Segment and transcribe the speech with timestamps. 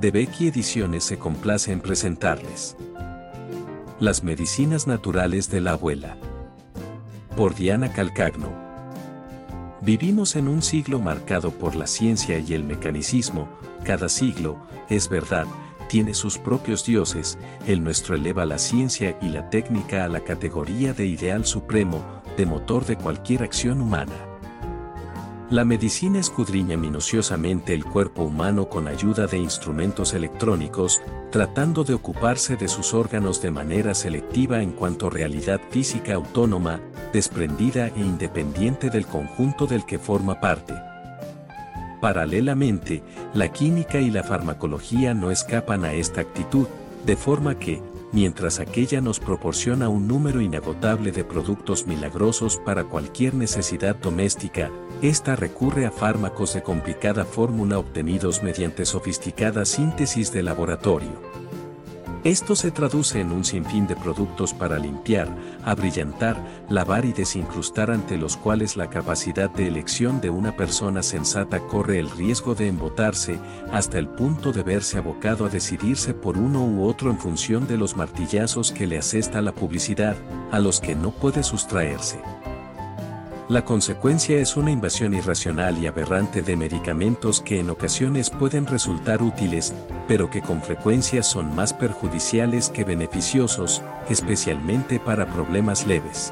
[0.00, 2.76] de Becky Ediciones se complace en presentarles.
[3.98, 6.16] Las medicinas naturales de la abuela.
[7.36, 8.52] Por Diana Calcagno.
[9.80, 13.48] Vivimos en un siglo marcado por la ciencia y el mecanicismo,
[13.84, 14.58] cada siglo,
[14.88, 15.46] es verdad,
[15.88, 17.36] tiene sus propios dioses,
[17.66, 22.04] el nuestro eleva la ciencia y la técnica a la categoría de ideal supremo,
[22.36, 24.27] de motor de cualquier acción humana.
[25.50, 32.56] La medicina escudriña minuciosamente el cuerpo humano con ayuda de instrumentos electrónicos, tratando de ocuparse
[32.56, 36.82] de sus órganos de manera selectiva en cuanto realidad física autónoma,
[37.14, 40.74] desprendida e independiente del conjunto del que forma parte.
[42.02, 43.02] Paralelamente,
[43.32, 46.66] la química y la farmacología no escapan a esta actitud,
[47.06, 47.80] de forma que,
[48.12, 54.70] mientras aquella nos proporciona un número inagotable de productos milagrosos para cualquier necesidad doméstica,
[55.02, 61.28] esta recurre a fármacos de complicada fórmula obtenidos mediante sofisticada síntesis de laboratorio.
[62.24, 65.28] Esto se traduce en un sinfín de productos para limpiar,
[65.64, 66.36] abrillantar,
[66.68, 72.00] lavar y desincrustar ante los cuales la capacidad de elección de una persona sensata corre
[72.00, 73.38] el riesgo de embotarse
[73.72, 77.76] hasta el punto de verse abocado a decidirse por uno u otro en función de
[77.76, 80.16] los martillazos que le asesta la publicidad,
[80.50, 82.18] a los que no puede sustraerse.
[83.48, 89.22] La consecuencia es una invasión irracional y aberrante de medicamentos que en ocasiones pueden resultar
[89.22, 89.72] útiles,
[90.06, 96.30] pero que con frecuencia son más perjudiciales que beneficiosos, especialmente para problemas leves.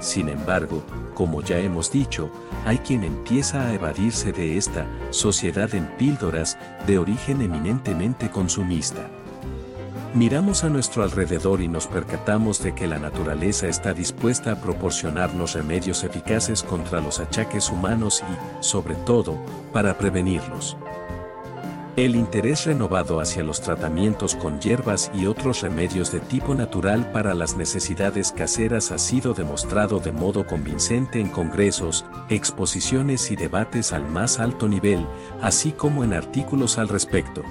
[0.00, 2.30] Sin embargo, como ya hemos dicho,
[2.64, 6.56] hay quien empieza a evadirse de esta sociedad en píldoras
[6.86, 9.10] de origen eminentemente consumista.
[10.14, 15.54] Miramos a nuestro alrededor y nos percatamos de que la naturaleza está dispuesta a proporcionarnos
[15.54, 19.38] remedios eficaces contra los achaques humanos y, sobre todo,
[19.72, 20.76] para prevenirlos.
[21.96, 27.32] El interés renovado hacia los tratamientos con hierbas y otros remedios de tipo natural para
[27.32, 34.06] las necesidades caseras ha sido demostrado de modo convincente en congresos, exposiciones y debates al
[34.06, 35.06] más alto nivel,
[35.40, 37.42] así como en artículos al respecto.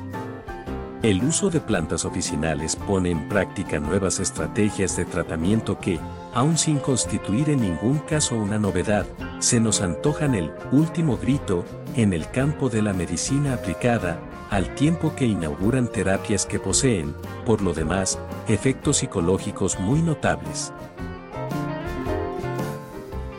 [1.03, 5.99] El uso de plantas oficinales pone en práctica nuevas estrategias de tratamiento que,
[6.31, 9.07] aun sin constituir en ningún caso una novedad,
[9.39, 14.19] se nos antojan el último grito en el campo de la medicina aplicada,
[14.51, 17.15] al tiempo que inauguran terapias que poseen,
[17.47, 20.71] por lo demás, efectos psicológicos muy notables.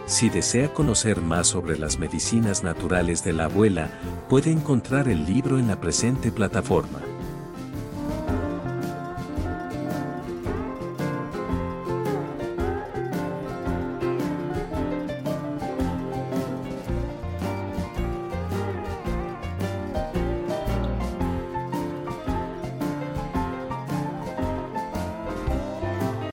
[0.06, 3.88] Si desea conocer más sobre las medicinas naturales de la abuela,
[4.28, 6.98] puede encontrar el libro en la presente plataforma.